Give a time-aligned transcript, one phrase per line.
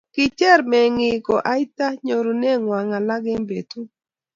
[0.13, 3.79] kicher meng'ik ko aita nyoruneng'wany alak eng' betu